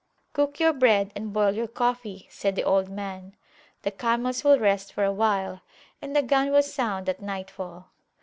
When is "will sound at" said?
6.49-7.21